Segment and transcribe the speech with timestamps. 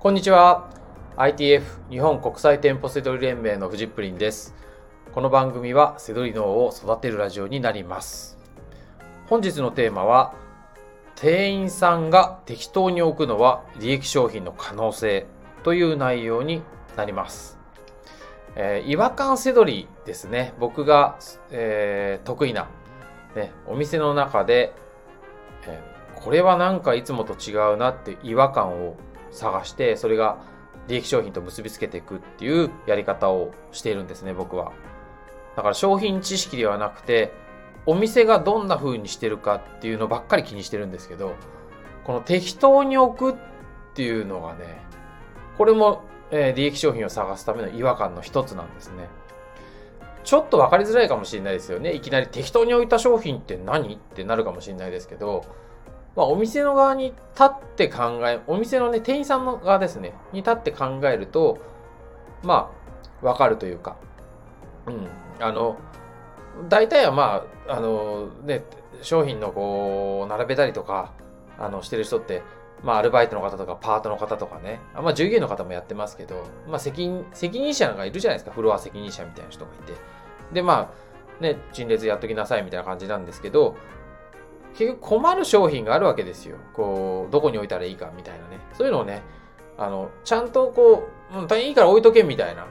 [0.00, 0.70] こんにちは。
[1.18, 4.54] ITF 日本国際店舗セドリ連盟のフジップリンです。
[5.12, 8.38] この番組はセドリ脳を育てるラジオになります。
[9.26, 10.32] 本日のテーマは
[11.16, 15.26] 店員さんが適当に置くのは利益商品の可能性
[15.64, 16.62] という内容に
[16.96, 17.58] なります。
[18.56, 20.54] えー、違和感せどりですね。
[20.58, 21.18] 僕が、
[21.50, 22.70] えー、得意な、
[23.36, 24.72] ね、お店の中で、
[25.66, 28.96] えー、これはなんかいつもと違うなって違和感を
[29.30, 30.38] 探して、それが
[30.88, 34.72] 利益商品と結びつけていくっていうやり方をしているんですね、僕は。
[35.56, 37.32] だから商品知識ではなくて、
[37.86, 41.34] お店がどんな風にしてるかっていうのばっかり気にしてるんですけど、
[42.04, 43.40] この適当に置くっ
[43.94, 44.80] ていうのがね、
[45.56, 49.08] これも、え、利益商品を探すための違和感の一つなんですね。
[50.22, 51.92] ちょっと分かりづらいかもしれないですよね。
[51.92, 53.94] いきなり適当に置いた商品って何？
[53.94, 55.44] ってなるかもしれないですけど、
[56.16, 61.58] まあ、お店の側に立って考え、お店のね、店員さんの側ですね、に立って考えると、
[62.42, 62.70] ま
[63.22, 63.96] あ、わかるというか、
[64.86, 65.06] うん、
[65.38, 65.78] あの、
[66.68, 68.64] 大体はまあ、あの、ね、
[69.02, 71.12] 商品のこう、並べたりとか、
[71.58, 72.42] あの、してる人って、
[72.82, 79.92] まあ、アルバイトの方とか、パートの方とかね、まあ、従業員の方もやってますけど、まあ、責任、責任者がいるじゃないですか、フロア責任者みたいな人がいて。
[80.52, 80.90] で、ま
[81.40, 83.76] あ、ね、陳列やっときなさいみたいな感じなんですけど、
[84.80, 86.56] 結局困る商品があるわけですよ。
[86.72, 88.60] こう、どこに置いたらいいかみたいなね。
[88.72, 89.22] そういうのをね、
[89.76, 92.66] あの、ちゃんとこう、うん、いいから置いとけみたいな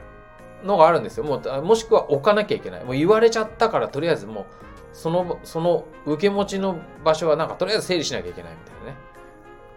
[0.64, 1.24] のがあるんですよ。
[1.24, 2.84] もう、もしくは置かなきゃいけない。
[2.84, 4.44] もう言われちゃったから、とりあえずもう、
[4.92, 8.96] その、その受け持ちの場所はなんかとりあえず整理しなきゃいけないみたいなね。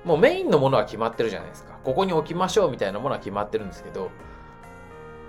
[0.04, 1.78] もうメインのものは決まってるじゃないですか。
[1.84, 4.09] ここに置きましょうみたいなものは決まってるんですけど、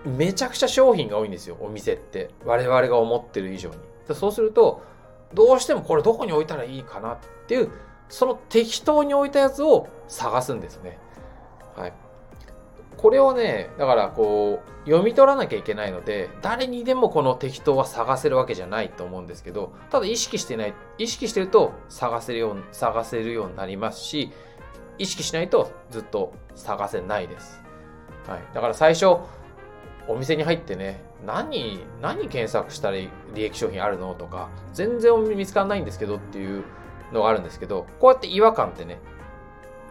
[0.07, 2.31] めちゃくちゃ商品が多いんですよ、お店って。
[2.47, 3.77] 我々が思ってる以上に。
[4.15, 4.94] そうすると、
[5.35, 7.71] どうしてもこれどこに置いたらいいかなっていう、
[8.09, 10.99] その適当に置いたやつを探すんですね。
[11.77, 11.93] はい。
[12.97, 24.31] これをね、だからこう、読み取らなきゃいけないので、誰にでもこの適当は探せるわけじゃないと思うんですけど、ただ意識してない、意識してると探せるよう、探せるようになりますし、
[24.99, 27.61] 意識しないとずっと探せないです。
[28.29, 28.43] はい。
[28.55, 29.19] だから最初、
[30.09, 36.65] お店に入ってね、何、何検索したら利益商品あるのとか、全然見つからないんですけどっていう
[37.13, 39.01] のがあるんですけど、こうやって違和感ってね、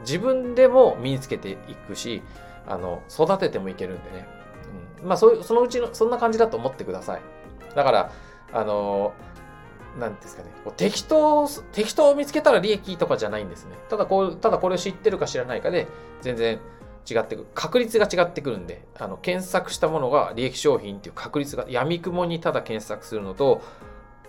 [0.01, 1.57] 自分でも身につけてい
[1.87, 2.21] くし、
[2.67, 4.27] あの、育ててもいけるんでね。
[5.01, 7.21] うん、まあ、そういう、そのうちの、そんな感じだと思ってください。
[7.75, 8.11] だから、
[8.51, 9.13] あの
[9.99, 13.75] なんですかね、こう適当、適当を見つけたら利益とかじゃないんですね。
[13.89, 15.87] ただこう、ただこれを知ってるか知らないかで、
[16.21, 16.59] 全然
[17.09, 17.47] 違ってくる。
[17.53, 23.61] 確率が違ってくるんで、あの、検索したものが利益商品っていう確率が、闇雲にただ検索するのと、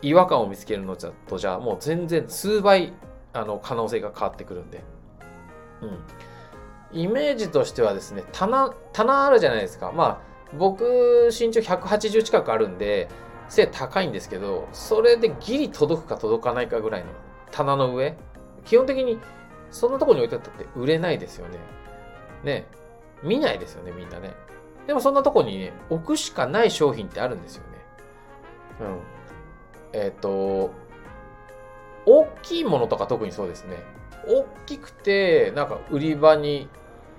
[0.03, 2.93] 違和感を見つけるのとじゃ、もう全然数倍、
[3.33, 4.83] あの、可能性が変わってくるんで。
[5.83, 7.01] うん。
[7.01, 9.93] イメージとしてはですね、棚、棚あるじゃないですか。
[9.93, 10.19] まあ、
[10.57, 13.09] 僕、身長180近くあるんで、
[13.49, 17.11] 背高いんですけど、それでギリ届くか届かないかぐらいの
[17.51, 18.17] 棚の上。
[18.65, 19.19] 基本的に、
[19.71, 21.59] そんなとこに置いてあったって売れないですよね。
[22.45, 22.67] ね、
[23.23, 24.35] 見ないですよね、みんなね。
[24.87, 27.79] でもそんなとこにね、置くしかない商品ってあるんですよね。
[28.81, 30.01] うん。
[30.01, 30.73] えっ、ー、と、
[32.07, 33.83] 大きいものとか特にそうですね。
[34.27, 36.69] 大きくて、なんか売り場に、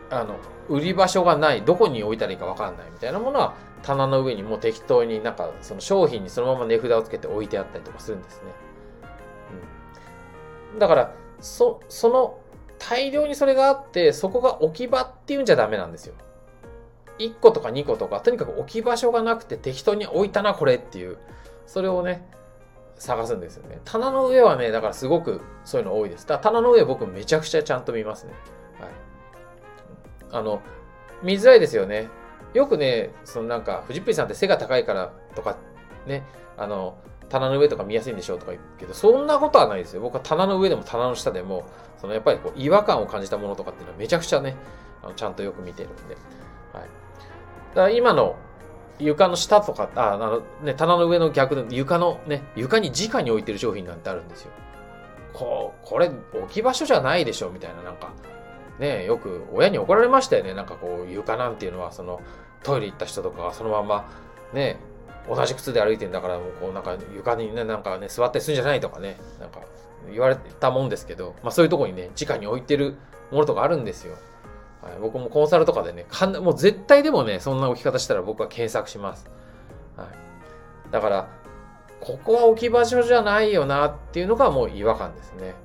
[0.09, 0.38] あの、
[0.69, 8.44] 売り場所がない、どこに置いたらいいかわかんないみたいなものは、棚の上にもう適当になんか、その商品にそのまま値札をつけて置いてあったりとかするんですね。
[10.74, 10.80] うん。
[10.80, 12.40] だから、そ、その
[12.80, 16.16] 大量にそれがあって、そこが置き場っていうんじゃダメなんですよ。
[17.19, 21.18] 1個とか2個とか、とにかく置き場所がなくて適当に置いたな、これっていう、
[21.66, 22.28] それをね、
[22.97, 23.80] 探すんですよね。
[23.85, 26.25] 棚の上はね、だからすごくそういうの多いです。
[26.28, 28.34] だから棚の上僕めちゃくちゃちゃんと見ますね。
[28.80, 28.90] はい。
[30.31, 30.62] あの、
[31.24, 32.09] 見づらいですよね。
[32.53, 35.58] よくね、そのなんか、藤っぷりさんって背が高いからとか、
[36.06, 36.24] ね、
[36.58, 36.97] あの、
[37.30, 40.02] 棚の上とか見やすいんでしょうとか言うけど、そんなことはないですよ。
[40.02, 41.66] 僕は棚の上でも棚の下でも、
[42.00, 44.55] そのやっぱりこう違和感を感じたものとかっていうのはめちゃくちゃね、
[45.03, 46.16] あのちゃんとよく見てるんで。
[46.73, 46.84] はい。
[46.84, 48.35] だから今の
[49.00, 54.52] 床の下とか、ああのね、棚の上の逆で床のね、床に直に置いてる商品なんてあるんですよ。
[55.34, 58.14] こう、これ置き場所じゃないでしょみたいな、なんか、
[58.79, 60.53] ね、よく親に怒られましたよね。
[60.53, 62.22] なんかこう、床なんていうのは、その、
[62.64, 64.09] トイレ行った人とかがそのまま、
[64.53, 64.79] ね、
[65.28, 69.60] 同じ靴で歩いてんだから、もうこうなんか床にね、なんかね、座ったりするんじゃないとかね、なんか
[70.12, 72.96] 言われたもんですけど、まあそういうとこにね、直に置いてる
[73.32, 74.16] ものとかあるんですよ。
[74.82, 79.30] はい、僕もコンサルとかでね、かんもう絶対でもね、そんな置き方したら僕は検索します。
[79.98, 81.28] はい、だから、
[82.02, 85.56] ここは置き場所じゃないよなっていうのがもう違和感ですね。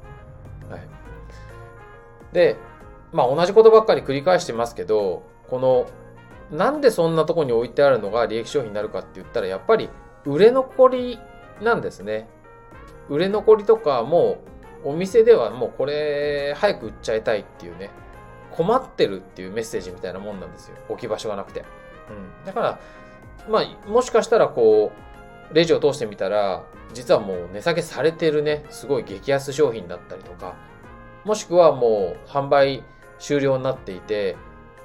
[0.71, 0.81] はい、
[2.33, 2.57] で、
[3.13, 5.87] まあ同じことばっかり繰り返してますけど、この、
[6.51, 9.89] なんでそんなとこに置いてあるのが利益商品になるかって言ったら、やっぱり
[10.25, 11.19] 売れ残り
[11.63, 12.29] なんですね。
[13.09, 14.39] 売れ残りとかも
[14.85, 17.91] うお店ではもうこれ早く売っちゃいたいっていうね、
[18.51, 20.77] 困ってるっていうメッセージみたいなもんなんですよ。
[20.89, 21.61] 置き場所がなくて。
[21.61, 22.45] うん。
[22.45, 22.81] だから、
[23.49, 24.93] まあ、もしかしたらこ
[25.51, 30.57] う、レジを通してみたら、実はもう値下げされてるね、すごい激安商品だったりとか、
[31.25, 32.83] もしくはもう販売
[33.19, 34.37] 終了になっていて、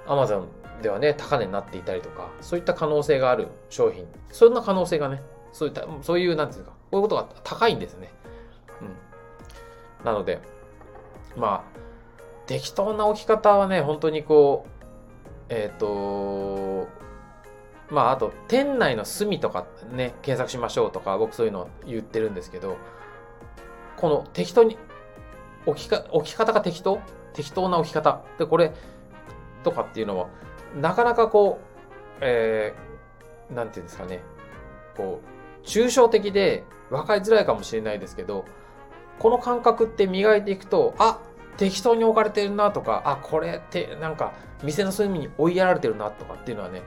[0.07, 0.45] Amazon
[0.81, 5.21] ではね、高値になっていたりとか、そういった可能性がある商品、そんな可能性がね、
[5.53, 8.11] そういった、そういう、なんていうか、こういうことが高いんですね。
[8.81, 10.05] うん。
[10.05, 10.39] なので、
[11.35, 11.79] まあ、
[12.45, 14.85] 適当な置き方はね、本当にこう、
[15.49, 16.87] えっ、ー、と、
[17.89, 22.77] まあ、あと、店内の隅とかね、検索しましょうとか、僕そういうの言ってるんですけど、
[23.97, 24.77] この適当に、
[25.65, 26.99] 置きか、置き方が適当？
[27.33, 28.21] 適当な置き方。
[28.37, 28.71] で、これ、
[29.63, 30.27] とかっていうのは、
[30.75, 34.21] なかなかこう、えー、なんていうんですかね、
[34.95, 35.21] こ
[35.63, 38.45] う、抽象的で分かりづらいかもしれないですけど、
[39.19, 41.19] この感覚って磨いていくと、あ、
[41.57, 44.33] 適当に置かれてるなとか、あ、これってなんか
[44.63, 46.83] 店の隅に追いやられてるなとかっていうのはね、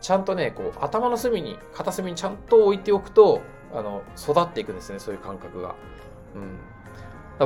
[0.00, 3.42] ちゃんとね、こう頭の隅に、片隅にちゃんと置いておくと、
[3.72, 5.74] あの、育っていくんですね、そういう感覚が。
[6.34, 6.58] うん。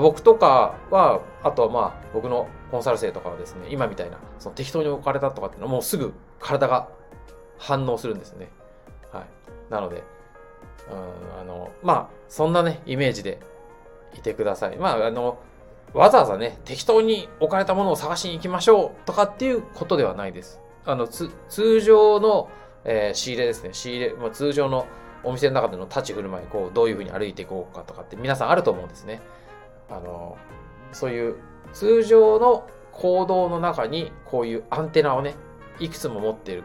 [0.01, 6.89] 僕とかは、あとはまあ、僕のコンサル生とかはですね、今みたいな、その適当に置かれたとかっていうのはもうすぐ体が
[7.59, 8.49] 反応するんですね。
[9.13, 9.25] はい。
[9.71, 10.03] なので、
[10.91, 13.39] うん、あの、まあ、そんなね、イメージで
[14.15, 14.77] いてください。
[14.77, 15.39] まあ、あの、
[15.93, 20.61] わざわざね、適当に置かれたものを探しに行きましょうとかっていうことではないです。
[20.87, 21.31] あの、通
[21.83, 22.49] 常の、
[22.85, 23.71] えー、仕入れですね。
[23.73, 24.87] 仕入れ、まあ、通常の
[25.23, 29.21] お店の中での立ち振る舞い、こう、どういうふうに歩いていこうかとかって皆さんあると思うんですね。
[29.93, 30.37] あの、
[30.93, 31.37] そういう
[31.73, 35.35] 通常の行動の中にこういうアンテナをね、
[35.79, 36.65] いくつも持ってる、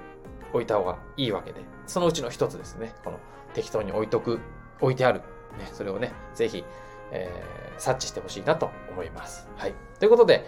[0.54, 2.94] 置いた方がいいわけで、そのうちの一つですね。
[3.04, 3.20] この
[3.54, 4.40] 適当に置いとく、
[4.82, 5.22] 置いてある。
[5.58, 6.64] ね、それをね、ぜひ、
[7.12, 9.50] えー、察知してほしいなと思います。
[9.56, 9.74] はい。
[10.00, 10.46] ということで、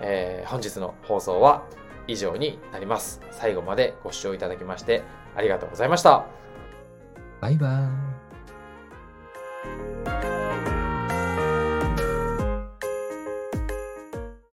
[0.00, 1.64] えー、本日の放送は
[2.06, 3.20] 以上になります。
[3.30, 5.02] 最後までご視聴いただきまして
[5.34, 6.26] ありがとうございました。
[7.40, 8.15] バイバーイ。